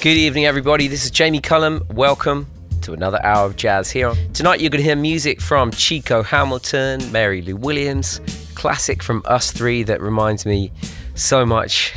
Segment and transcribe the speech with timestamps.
[0.00, 0.86] Good evening, everybody.
[0.86, 1.84] This is Jamie Cullum.
[1.90, 2.46] Welcome
[2.82, 4.14] to another hour of jazz here.
[4.32, 8.20] Tonight, you're going to hear music from Chico Hamilton, Mary Lou Williams,
[8.54, 10.70] classic from us three that reminds me
[11.16, 11.96] so much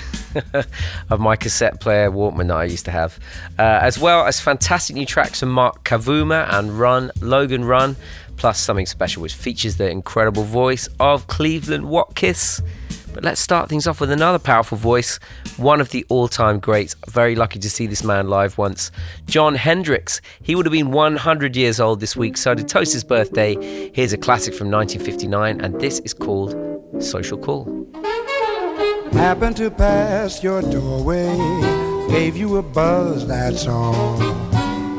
[1.12, 3.20] of my cassette player Walkman that I used to have,
[3.60, 7.96] uh, as well as fantastic new tracks from Mark Kavuma and Run, Logan Run,
[8.36, 12.64] plus something special which features the incredible voice of Cleveland Watkiss.
[13.14, 15.20] But let's start things off with another powerful voice,
[15.58, 16.96] one of the all time greats.
[17.10, 18.92] Very lucky to see this man live once.
[19.28, 20.22] Jon Hendricks.
[20.42, 24.14] He would have been 100 years old this week, so to toast his birthday, here's
[24.14, 26.56] a classic from 1959, and this is called
[27.00, 27.88] Social Call.
[29.14, 31.28] Happened to pass your doorway,
[32.10, 34.18] gave you a buzz, that's all.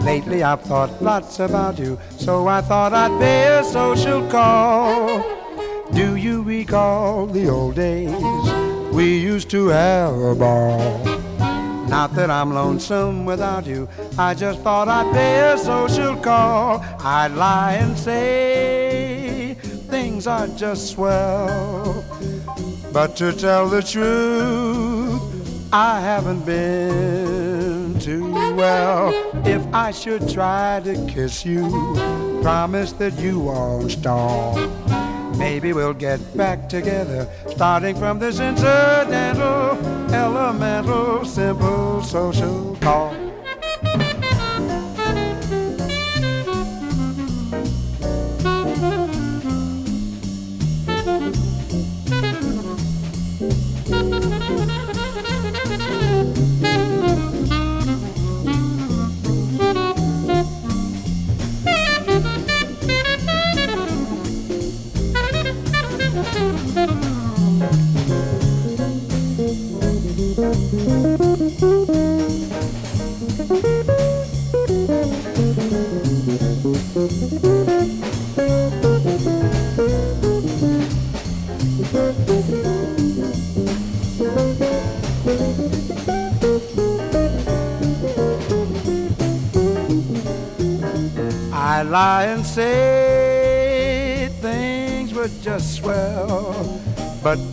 [0.03, 5.23] Lately I've thought lots about you, so I thought I'd pay a social call.
[5.93, 8.11] Do you recall the old days
[8.93, 11.05] we used to have a ball?
[11.87, 16.81] Not that I'm lonesome without you, I just thought I'd pay a social call.
[17.01, 19.57] I'd lie and say
[19.91, 22.03] things are just swell.
[22.91, 25.21] But to tell the truth,
[25.75, 29.13] I haven't been too well.
[29.47, 31.69] If I should try to kiss you,
[32.43, 34.59] promise that you won't stall.
[35.39, 39.79] Maybe we'll get back together, starting from this incidental,
[40.13, 42.52] elemental, simple social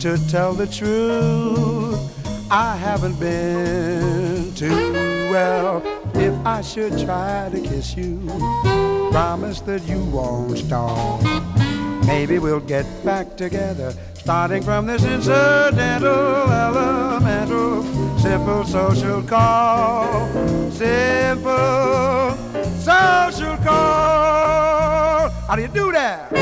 [0.00, 1.98] to tell the truth,
[2.50, 4.92] I haven't been too
[5.30, 5.82] well.
[6.14, 8.18] If I should try to kiss you,
[9.10, 11.20] promise that you won't stall.
[12.06, 17.84] Maybe we'll get back together, starting from this incidental, elemental,
[18.20, 20.26] simple social call.
[20.70, 22.36] Simple
[22.78, 25.28] social call.
[25.46, 26.32] How do you do that?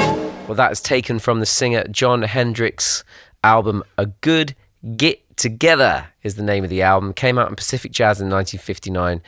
[0.49, 3.05] Well, that is taken from the singer Jon Hendricks'
[3.45, 4.55] album A Good
[4.97, 7.13] Get Together is the name of the album.
[7.13, 9.23] Came out in Pacific Jazz in 1959,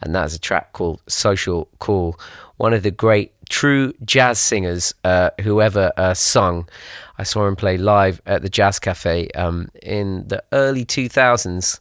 [0.00, 2.18] and that is a track called Social Call.
[2.56, 6.68] One of the great true jazz singers uh, who ever uh, sung.
[7.18, 11.80] I saw him play live at the Jazz Cafe um, in the early 2000s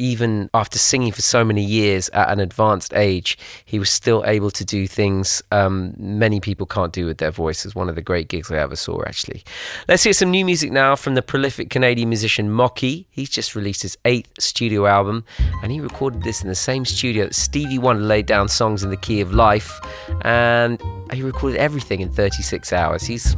[0.00, 4.50] even after singing for so many years at an advanced age, he was still able
[4.50, 7.66] to do things um, many people can't do with their voice.
[7.66, 9.44] It's one of the great gigs I ever saw, actually.
[9.88, 13.06] Let's hear some new music now from the prolific Canadian musician Mocky.
[13.10, 15.24] He's just released his eighth studio album,
[15.62, 18.88] and he recorded this in the same studio that Stevie Wonder laid down songs in
[18.88, 19.80] the key of life,
[20.22, 20.80] and
[21.12, 23.02] he recorded everything in 36 hours.
[23.02, 23.36] He's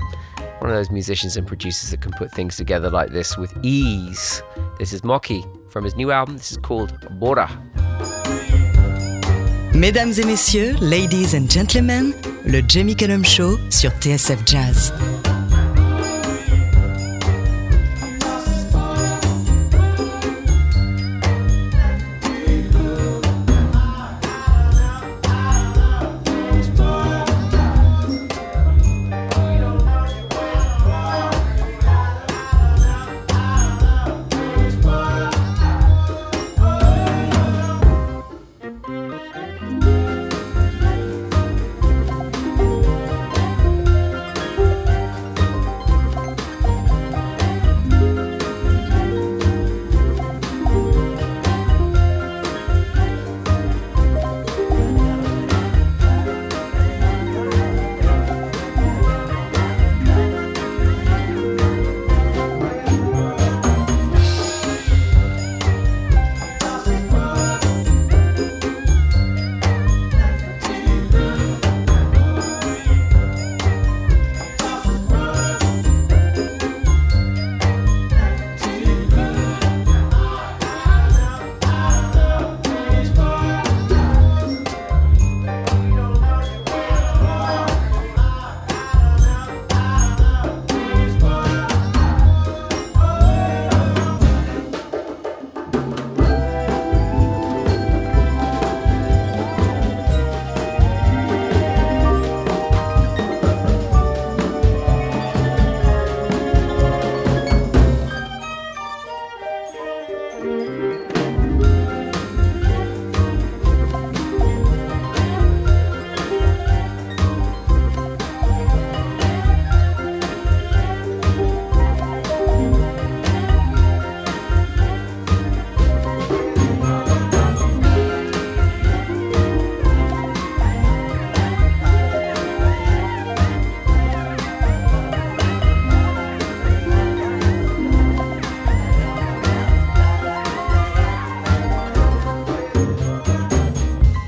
[0.61, 4.43] one of those musicians and producers that can put things together like this with ease.
[4.79, 6.37] This is Mocky from his new album.
[6.37, 7.49] This is called Bora.
[9.75, 12.13] Mesdames et messieurs, ladies and gentlemen,
[12.45, 14.93] le Jamie Cullum Show sur TSF Jazz.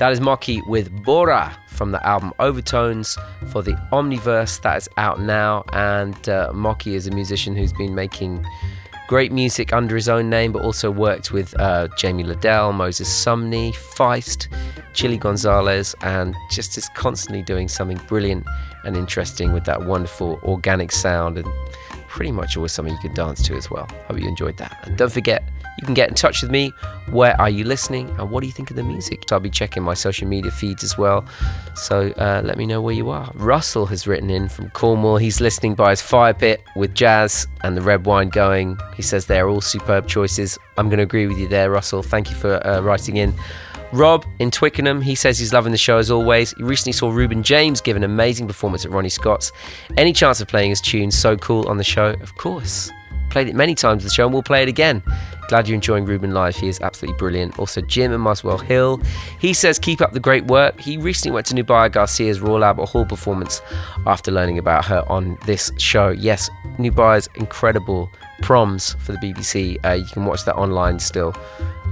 [0.05, 3.17] That is Mocky with Bora from the album Overtones
[3.51, 5.65] for the Omniverse that is out now.
[5.73, 8.45] And uh, Mocky is a musician who's been making
[9.09, 13.73] great music under his own name, but also worked with uh, Jamie Lidell, Moses Sumney,
[13.73, 14.49] Feist,
[14.93, 18.45] Chilly Gonzalez, and just is constantly doing something brilliant
[18.85, 21.49] and interesting with that wonderful organic sound and
[22.09, 23.89] pretty much always something you can dance to as well.
[24.07, 24.81] Hope you enjoyed that.
[24.83, 25.49] And don't forget,
[25.79, 26.73] you can get in touch with me.
[27.11, 28.09] Where are you listening?
[28.19, 29.31] And what do you think of the music?
[29.33, 31.25] I'll be checking my social media feeds as well.
[31.75, 33.31] So uh, let me know where you are.
[33.35, 35.17] Russell has written in from Cornwall.
[35.17, 38.79] He's listening by his fire pit with jazz and the red wine going.
[38.97, 40.59] He says they're all superb choices.
[40.79, 42.03] I'm going to agree with you there, Russell.
[42.03, 43.35] Thank you for uh, writing in.
[43.93, 46.53] Rob in Twickenham, he says he's loving the show as always.
[46.53, 49.53] He recently saw Reuben James give an amazing performance at Ronnie Scott's.
[49.97, 52.09] Any chance of playing his tune so cool on the show?
[52.21, 52.91] Of course.
[53.35, 55.03] Played it many times on the show and we'll play it again.
[55.49, 56.55] Glad you're enjoying Reuben live.
[56.55, 57.59] He is absolutely brilliant.
[57.59, 59.01] Also, Jim and Muswell Hill.
[59.41, 60.79] He says, keep up the great work.
[60.79, 63.61] He recently went to Nubia Garcia's Royal Albert Hall performance
[64.07, 66.11] after learning about her on this show.
[66.11, 66.49] Yes,
[66.79, 68.09] Nubia's incredible
[68.45, 69.83] proms for the BBC.
[69.87, 71.35] Uh, you can watch that online still.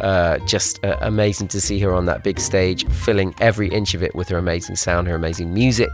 [0.02, 4.02] Uh, just uh, amazing to see her on that big stage, filling every inch of
[4.02, 5.88] it with her amazing sound, her amazing music.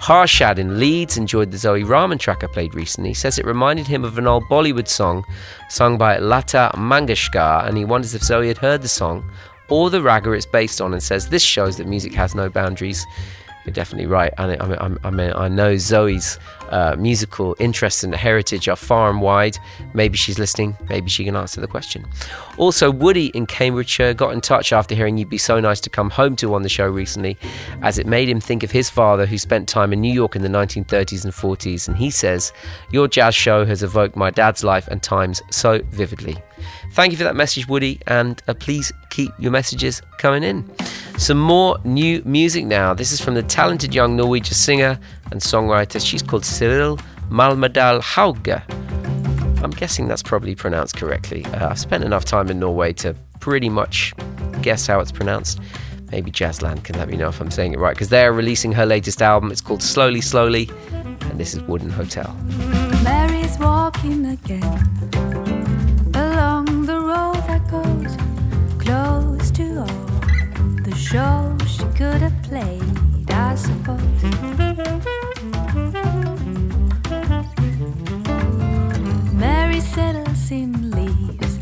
[0.00, 3.10] Harshad in Leeds enjoyed the Zoe Rahman track I played recently.
[3.10, 5.24] He says it reminded him of an old Bollywood song
[5.70, 9.28] sung by Lata Mangeshkar, and he wonders if Zoe had heard the song
[9.70, 13.06] or the raga it's based on, and says this shows that music has no boundaries.
[13.64, 14.32] You're definitely right.
[14.36, 16.38] And I mean, I, mean, I know Zoe's
[16.68, 19.58] uh, musical interests and heritage are far and wide.
[19.94, 20.76] Maybe she's listening.
[20.88, 22.06] Maybe she can answer the question.
[22.58, 26.10] Also, Woody in Cambridgeshire got in touch after hearing you'd be so nice to come
[26.10, 27.38] home to on the show recently,
[27.82, 30.42] as it made him think of his father who spent time in New York in
[30.42, 31.88] the 1930s and 40s.
[31.88, 32.52] And he says,
[32.90, 36.36] Your jazz show has evoked my dad's life and times so vividly.
[36.94, 40.64] Thank you for that message, Woody, and uh, please keep your messages coming in.
[41.18, 42.94] Some more new music now.
[42.94, 45.00] This is from the talented young Norwegian singer
[45.32, 46.00] and songwriter.
[46.00, 47.00] She's called Siril
[47.30, 48.62] Malmedal Hauge.
[49.64, 51.44] I'm guessing that's probably pronounced correctly.
[51.46, 54.14] Uh, I've spent enough time in Norway to pretty much
[54.62, 55.58] guess how it's pronounced.
[56.12, 58.86] Maybe Jazzland can let me know if I'm saying it right because they're releasing her
[58.86, 59.50] latest album.
[59.50, 62.32] It's called Slowly Slowly, and this is Wooden Hotel.
[63.02, 65.53] Mary's walking again
[71.14, 74.20] show she could have played, I suppose.
[79.32, 81.54] Mary settles in leaves,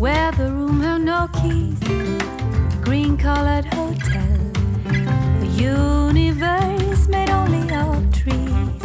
[0.00, 1.78] where the room have no keys.
[2.86, 4.38] Green colored hotel,
[5.46, 8.82] a universe made only of trees.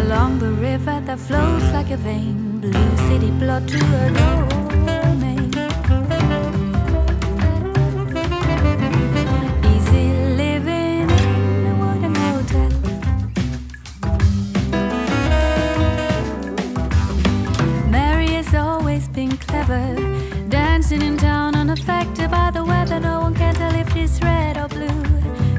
[0.00, 4.51] Along the river that flows like a vein, blue city blood to adore.
[20.92, 23.00] Dancing in town unaffected by the weather.
[23.00, 25.04] No one can tell if she's red or blue,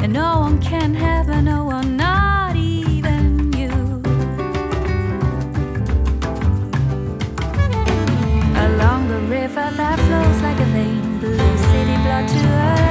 [0.01, 3.71] and no one can have her, no one, not even you.
[8.65, 12.82] Along the river that flows like a vein, blue city blood to her.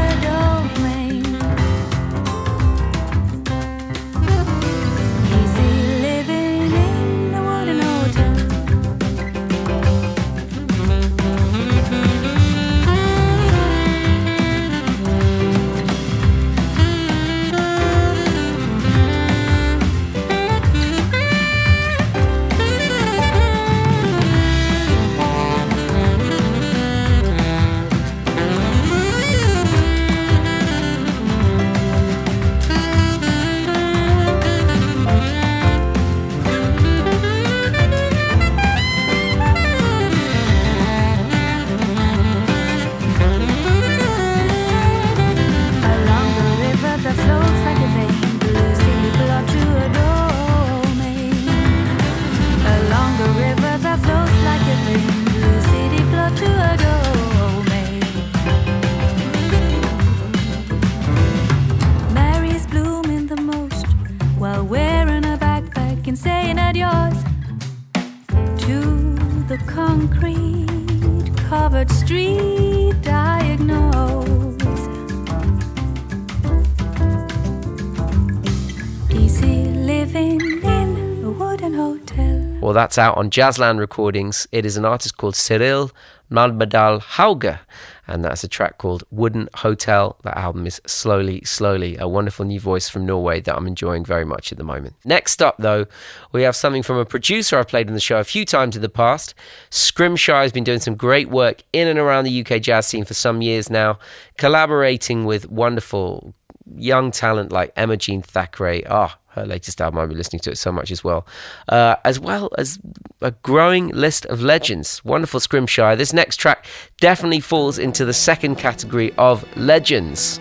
[82.73, 84.47] That's out on Jazzland Recordings.
[84.53, 85.91] It is an artist called Siril
[86.31, 87.59] Malmedal Hauge,
[88.07, 90.17] and that's a track called Wooden Hotel.
[90.23, 94.25] That album is Slowly, Slowly, a wonderful new voice from Norway that I'm enjoying very
[94.25, 94.95] much at the moment.
[95.05, 95.87] Next up, though,
[96.33, 98.83] we have something from a producer I've played on the show a few times in
[98.83, 99.35] the past.
[99.71, 103.15] Scrimshire has been doing some great work in and around the UK jazz scene for
[103.15, 103.99] some years now,
[104.39, 106.35] collaborating with wonderful
[106.77, 108.87] young talent like Emma Jean Thackray.
[108.89, 109.99] Ah, her latest album.
[109.99, 111.27] I've been listening to it so much as well,
[111.69, 112.79] uh, as well as
[113.21, 115.05] a growing list of legends.
[115.05, 115.97] Wonderful Scrimshire.
[115.97, 116.67] This next track
[117.01, 120.39] definitely falls into the second category of legends.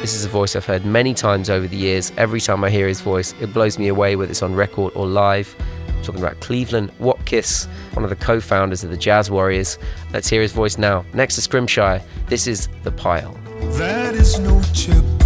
[0.00, 2.12] This is a voice I've heard many times over the years.
[2.18, 5.06] Every time I hear his voice, it blows me away whether it's on record or
[5.06, 5.56] live.
[5.88, 9.78] I'm talking about Cleveland Watkiss, one of the co founders of the Jazz Warriors.
[10.12, 11.06] Let's hear his voice now.
[11.14, 13.32] Next to Scrimshire, this is The Pile.
[13.78, 15.23] That is no chip.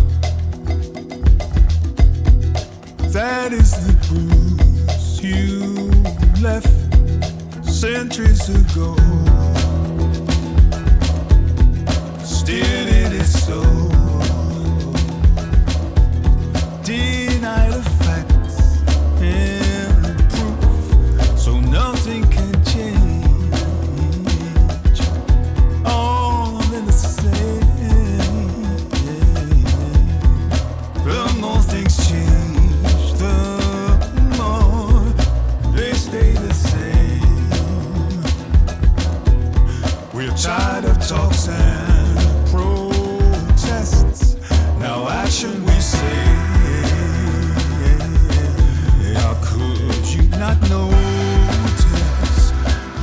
[3.18, 5.90] That is the bruise you
[6.40, 6.70] left
[7.68, 8.94] centuries ago.
[12.22, 13.60] Still, it is so.
[16.84, 17.17] Deny
[50.48, 52.50] not notice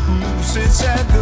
[0.05, 1.14] who sits at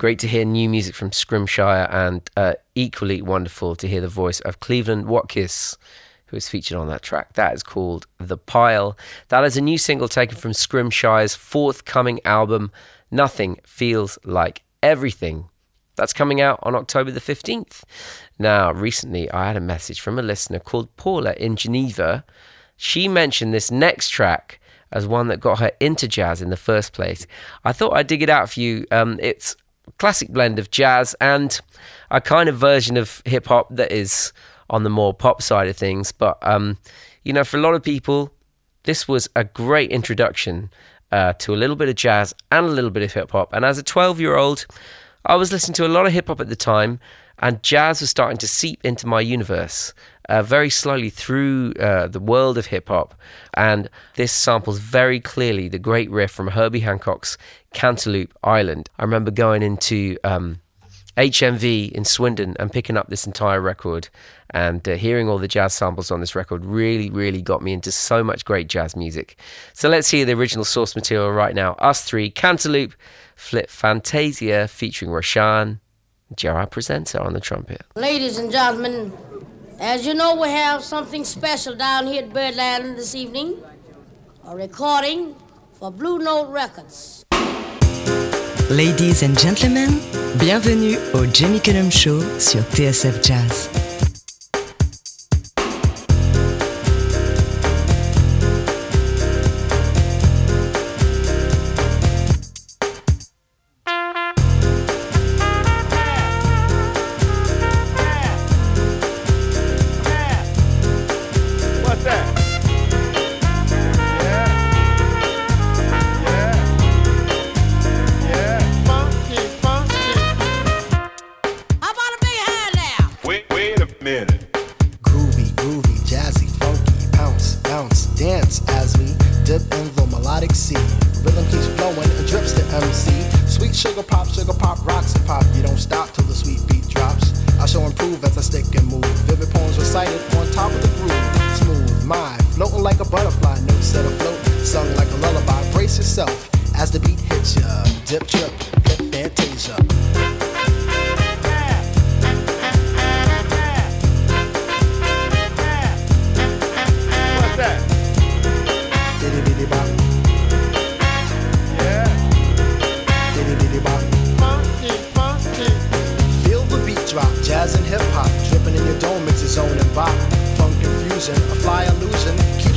[0.00, 4.40] Great to hear new music from Scrimshire, and uh, equally wonderful to hear the voice
[4.40, 5.76] of Cleveland Watkiss,
[6.24, 7.34] who is featured on that track.
[7.34, 8.96] That is called The Pile.
[9.28, 12.72] That is a new single taken from Scrimshire's forthcoming album,
[13.10, 15.50] Nothing Feels Like Everything.
[15.96, 17.82] That's coming out on October the 15th.
[18.38, 22.24] Now, recently I had a message from a listener called Paula in Geneva.
[22.78, 24.60] She mentioned this next track
[24.92, 27.26] as one that got her into jazz in the first place.
[27.64, 28.86] I thought I'd dig it out for you.
[28.90, 29.56] Um, it's
[30.00, 31.60] classic blend of jazz and
[32.10, 34.32] a kind of version of hip hop that is
[34.70, 36.10] on the more pop side of things.
[36.10, 36.78] But, um,
[37.22, 38.32] you know, for a lot of people,
[38.84, 40.70] this was a great introduction
[41.12, 43.52] uh, to a little bit of jazz and a little bit of hip hop.
[43.52, 44.66] And as a 12 year old,
[45.26, 46.98] I was listening to a lot of hip hop at the time,
[47.38, 49.92] and jazz was starting to seep into my universe
[50.30, 53.14] uh, very slowly through uh, the world of hip hop.
[53.54, 57.36] And this samples very clearly the great riff from Herbie Hancock's
[57.74, 58.88] Cantaloupe Island.
[58.98, 60.60] I remember going into um,
[61.16, 64.08] HMV in Swindon and picking up this entire record
[64.50, 67.90] and uh, hearing all the jazz samples on this record really, really got me into
[67.90, 69.36] so much great jazz music.
[69.72, 71.72] So let's hear the original source material right now.
[71.74, 72.92] Us three, Cantaloop,
[73.34, 75.80] Flip Fantasia featuring Rahsaan,
[76.36, 77.82] Gerard Presencer on the trumpet.
[77.96, 79.12] Ladies and gentlemen,
[79.80, 83.56] as you know, we have something special down here at Birdland this evening.
[84.46, 85.34] A recording
[85.72, 87.24] for Blue Note Records.
[88.70, 90.00] Ladies and gentlemen,
[90.38, 93.89] bienvenue au Jamie Cullum Show sur TSF Jazz.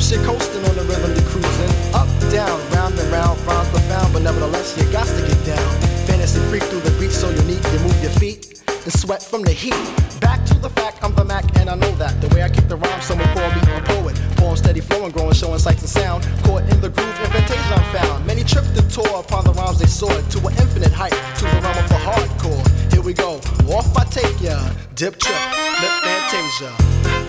[0.09, 1.71] Keeps coasting on the rhythm you're cruising.
[1.93, 5.69] Up, down, round and round, rhymes profound, but nevertheless you got to get down.
[6.07, 9.51] Fantasy freak through the beat so unique, you move your feet and sweat from the
[9.51, 9.75] heat.
[10.19, 12.19] Back to the fact, I'm the Mac and I know that.
[12.21, 14.15] The way I kick the rhyme, someone call me a poet.
[14.35, 16.23] Poem steady flowing, growing, showing sights and sound.
[16.43, 18.25] Caught in the groove, invitation I'm found.
[18.25, 21.59] Many tripped and tore upon the rhymes they soared to an infinite height, to the
[21.63, 22.63] realm of the hardcore.
[22.91, 23.39] Here we go,
[23.71, 24.59] off I take ya.
[24.95, 25.41] Dip trip,
[25.79, 27.22] lip fantasia.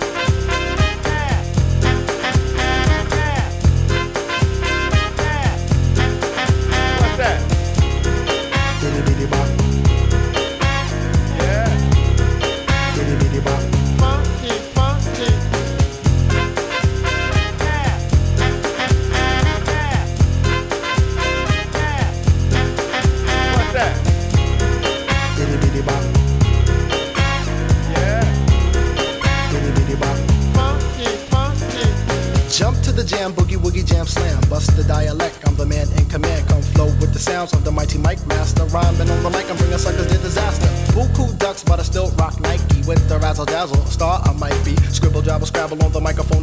[43.67, 43.87] Dazzle.
[43.87, 44.77] Star I might be.
[44.91, 46.34] Scribble, jabble, scrabble on the microphone.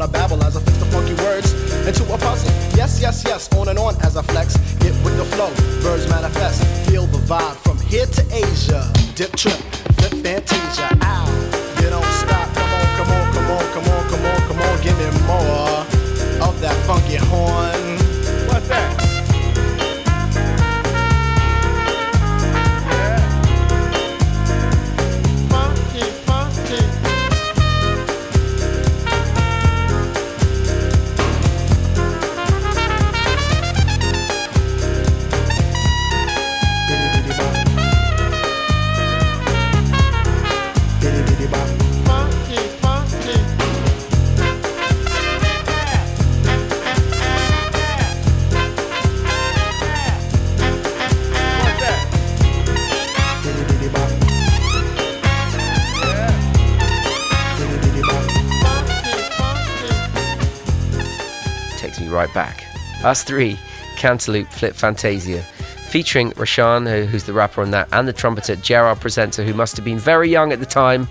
[63.04, 63.58] Us three,
[63.98, 65.42] Cantaloop Flip Fantasia,
[65.90, 69.76] featuring Rahsaan, who- who's the rapper on that, and the trumpeter Gerard Presencer, who must
[69.76, 71.08] have been very young at the time,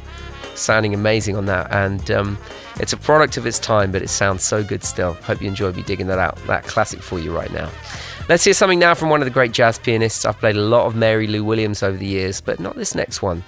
[0.55, 1.69] sounding amazing on that.
[1.73, 2.39] And um,
[2.79, 5.15] it's a product of its time, but it sounds so good still.
[5.15, 6.37] Hope you enjoy me digging that out.
[6.47, 7.69] That classic for you right now.
[8.29, 10.25] Let's hear something now from one of the great jazz pianists.
[10.25, 13.21] I've played a lot of Mary Lou Williams over the years, but not this next
[13.23, 13.43] one.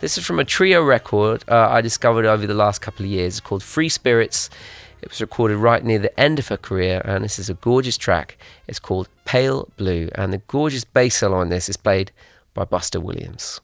[0.00, 3.40] This is from a trio record uh, I discovered over the last couple of years
[3.40, 4.50] called Free Spirits.
[5.06, 7.96] It was recorded right near the end of her career, and this is a gorgeous
[7.96, 8.36] track.
[8.66, 12.10] It's called Pale Blue, and the gorgeous bass solo on this is played
[12.54, 13.60] by Buster Williams.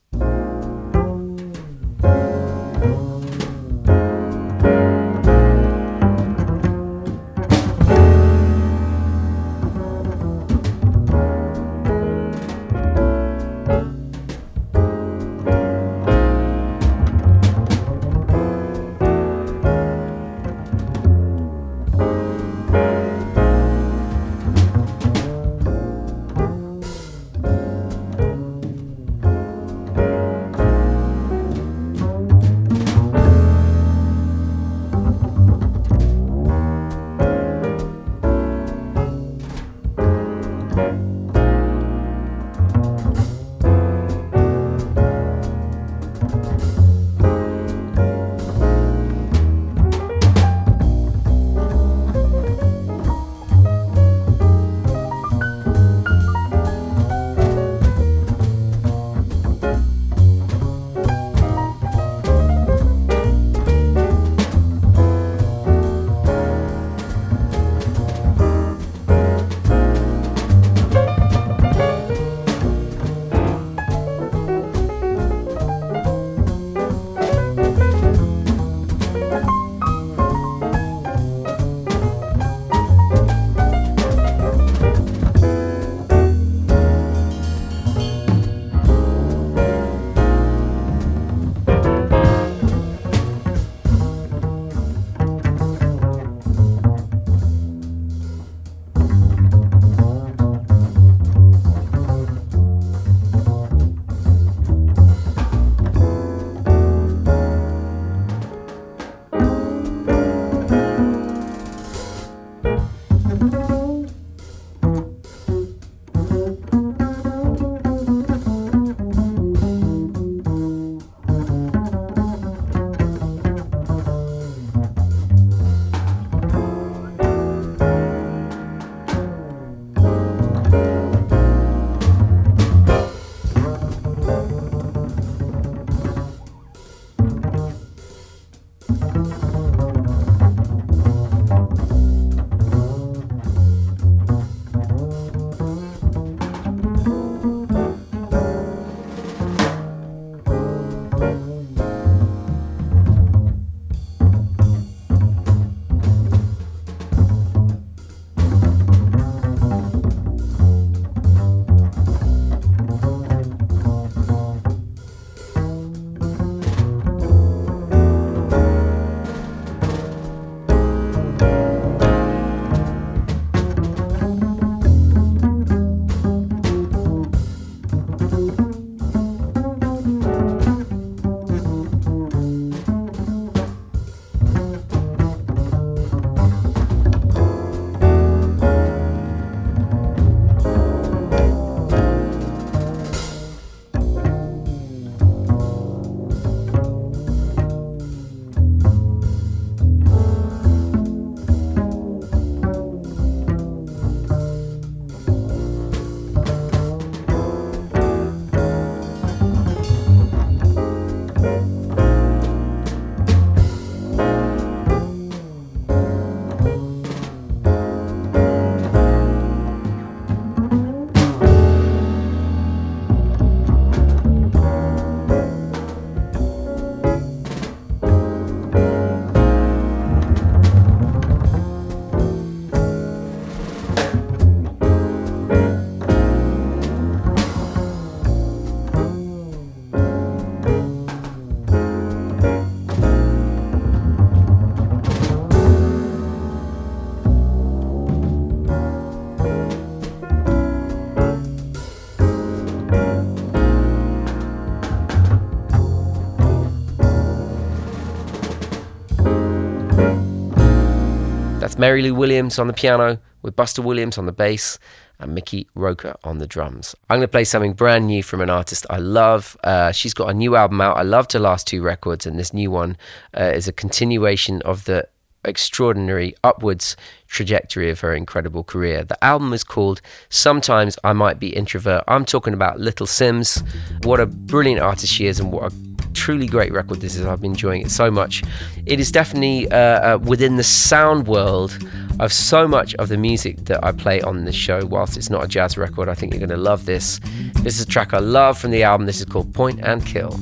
[261.63, 264.81] That's Mary Lou Williams on the piano, with Buster Williams on the bass,
[265.21, 266.97] and Mickey Roker on the drums.
[267.09, 269.57] I'm going to play something brand new from an artist I love.
[269.63, 270.97] Uh, she's got a new album out.
[270.97, 272.97] I loved her last two records, and this new one
[273.39, 275.07] uh, is a continuation of the
[275.45, 276.97] extraordinary upwards
[277.29, 279.05] trajectory of her incredible career.
[279.05, 282.03] The album is called Sometimes I Might Be Introvert.
[282.09, 283.65] I'm talking about Little Simz.
[284.05, 285.77] What a brilliant artist she is, and what a
[286.15, 287.27] truly great record this is.
[287.27, 288.43] I've been enjoying it so much.
[288.87, 291.79] It is definitely uh, uh, within the sound world
[292.21, 294.85] of so much of the music that I play on this show.
[294.87, 297.21] Whilst it's not a jazz record, I think you're going to love this.
[297.63, 299.07] This is a track I love from the album.
[299.07, 300.39] This is called Point and Kill.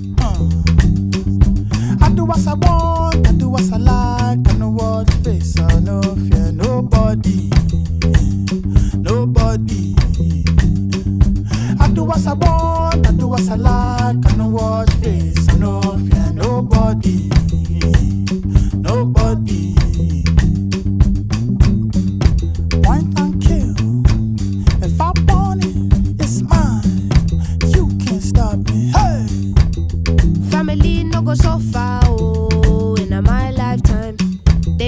[2.03, 3.27] I do what I want,
[3.73, 7.51] I like, I know what face, I fear nobody,
[8.97, 10.00] nobody.
[12.01, 15.83] Do what I want, I do what I like, I know what face, I no
[15.83, 17.29] fear nobody,
[18.73, 19.75] nobody.
[22.83, 23.75] Point and kill,
[24.83, 25.77] if I want it,
[26.23, 27.11] it's mine.
[27.75, 28.93] You can't stop me.
[28.97, 29.27] Hey.
[30.51, 32.40] Family no go so far, oh,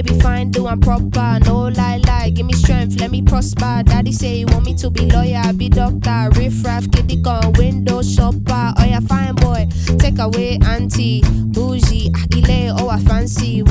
[0.04, 2.30] Be fine, doing proper, no lie, lie.
[2.30, 3.82] Give me strength, let me prosper.
[3.84, 8.02] Daddy say he want me to be lawyer, be doctor, riff raff, kitty gun, window
[8.02, 8.74] shopper.
[8.78, 13.62] Oh yeah, fine boy, take away auntie, bougie, akile, oh I fancy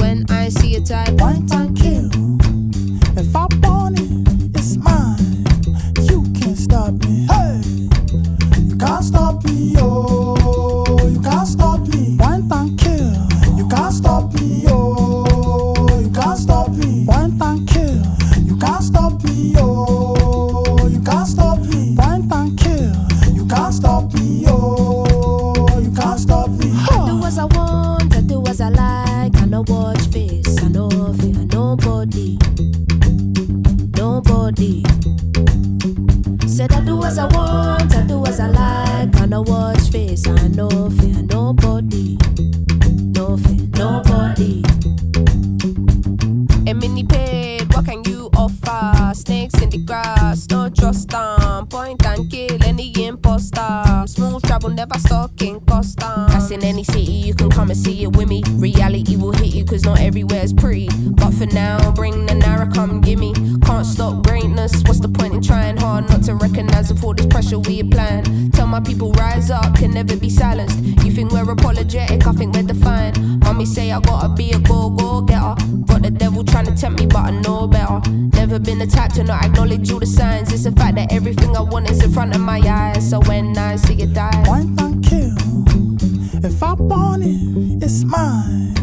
[86.43, 88.73] If I want it, it's mine.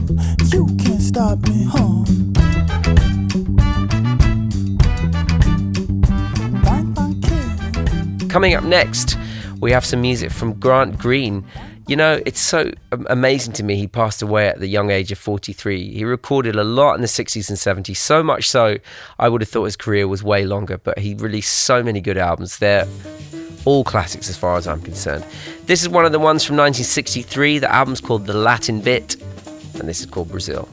[0.52, 2.04] You can't stop me, huh?
[8.28, 9.18] Coming up next,
[9.60, 11.44] we have some music from Grant Green.
[11.88, 12.70] You know, it's so
[13.08, 13.76] amazing to me.
[13.76, 15.94] He passed away at the young age of 43.
[15.94, 18.76] He recorded a lot in the 60s and 70s, so much so
[19.18, 22.18] I would have thought his career was way longer, but he released so many good
[22.18, 22.58] albums.
[22.58, 22.86] They're
[23.64, 25.24] all classics as far as I'm concerned.
[25.64, 27.60] This is one of the ones from 1963.
[27.60, 29.16] The album's called The Latin Bit,
[29.78, 30.68] and this is called Brazil.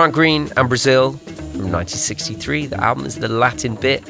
[0.00, 2.68] Grant Green and Brazil from 1963.
[2.68, 4.02] The album is the Latin bit.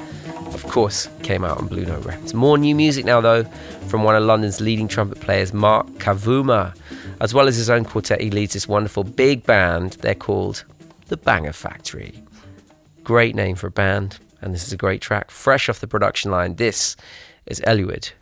[0.55, 2.33] Of course, came out on Blue Note Records.
[2.33, 3.42] More new music now, though,
[3.88, 6.76] from one of London's leading trumpet players, Mark Kavuma.
[7.20, 9.94] As well as his own quartet, he leads this wonderful big band.
[9.94, 10.62] They're called
[11.09, 12.22] the Banger Factory.
[13.03, 15.32] Great name for a band, and this is a great track.
[15.32, 16.95] Fresh off the production line, this
[17.47, 18.12] is Eluid.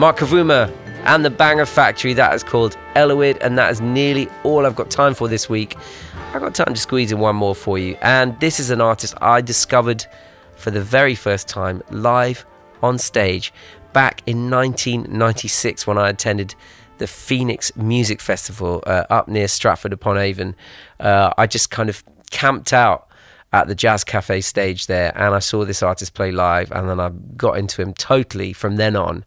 [0.00, 0.74] Mark Kavuma
[1.04, 2.14] and the Banger Factory.
[2.14, 5.76] That is called Eluid, and that is nearly all I've got time for this week.
[6.32, 7.98] I've got time to squeeze in one more for you.
[8.00, 10.06] And this is an artist I discovered
[10.56, 12.46] for the very first time live
[12.82, 13.52] on stage
[13.92, 16.54] back in 1996 when I attended
[16.96, 20.56] the Phoenix Music Festival uh, up near Stratford upon Avon.
[20.98, 23.06] Uh, I just kind of camped out
[23.52, 27.00] at the Jazz Cafe stage there and I saw this artist play live and then
[27.00, 29.26] I got into him totally from then on.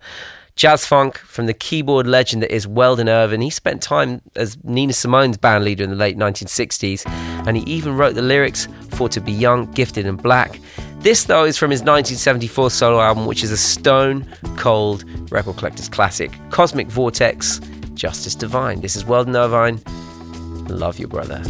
[0.55, 3.41] Jazz funk from the keyboard legend that is Weldon Irvine.
[3.41, 7.07] He spent time as Nina Simone's band leader in the late 1960s,
[7.47, 10.59] and he even wrote the lyrics for To Be Young, Gifted and Black.
[10.99, 14.25] This, though, is from his 1974 solo album, which is a stone
[14.55, 17.59] cold record collector's classic Cosmic Vortex,
[17.95, 18.81] Justice Divine.
[18.81, 19.81] This is Weldon Irvine.
[20.67, 21.43] Love your brother.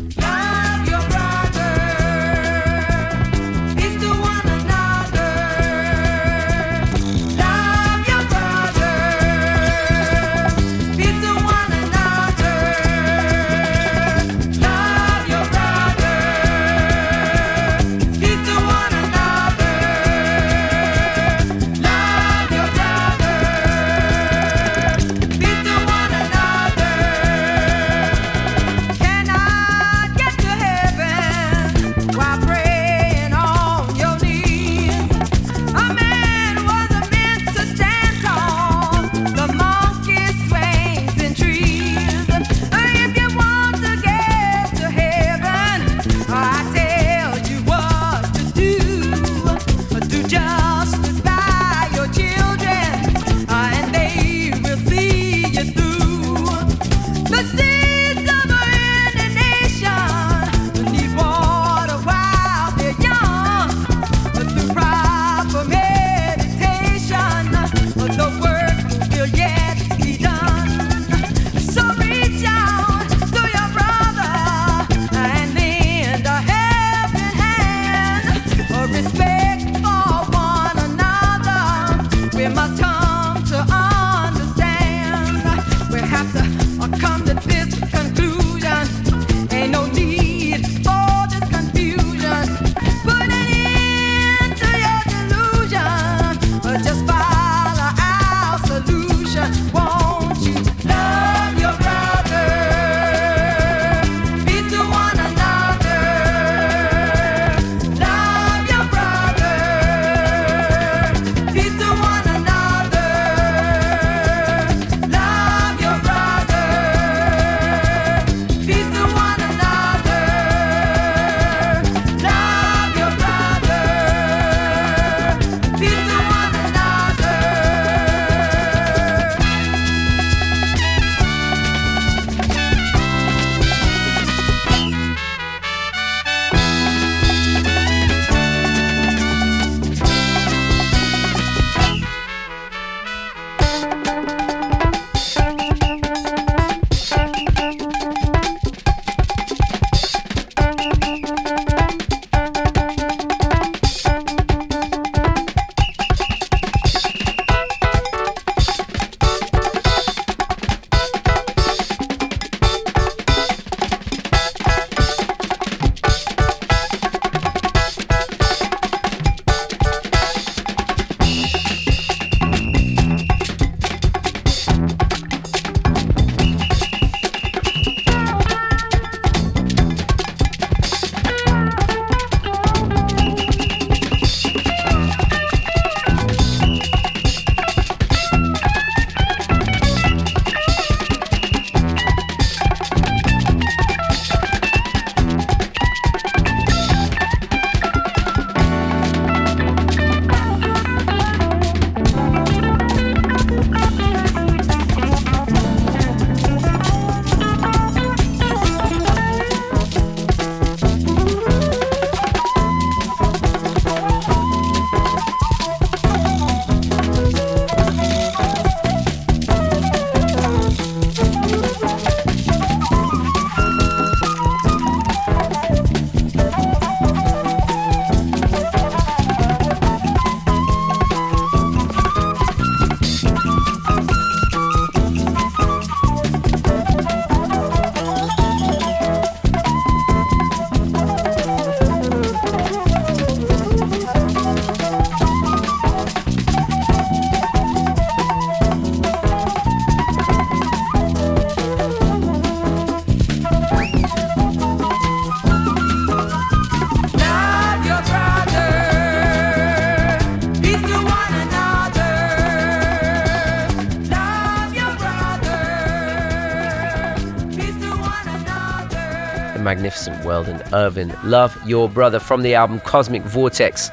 [270.33, 273.91] Magnificent World and Irvin Love Your Brother from the album Cosmic Vortex,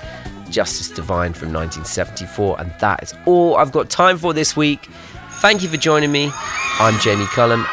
[0.50, 2.60] Justice Divine from 1974.
[2.60, 4.88] And that is all I've got time for this week.
[5.42, 6.30] Thank you for joining me.
[6.78, 7.66] I'm Jamie Cullum.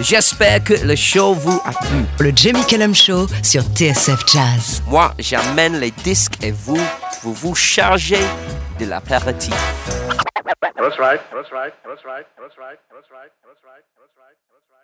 [0.00, 2.06] J'espère que le show vous a plu.
[2.20, 4.82] Le Jamie Cullum Show sur TSF Jazz.
[4.88, 6.80] Moi, j'amène les disques et vous,
[7.22, 8.24] vous vous chargez
[8.78, 9.54] de l'apéritif.
[10.62, 11.20] That's right.
[11.30, 11.74] That's right.
[11.84, 12.24] That's right.
[12.38, 12.78] That's right.
[12.90, 13.28] That's right.
[13.44, 13.84] That's right.
[14.00, 14.36] That's right.
[14.48, 14.79] That's right.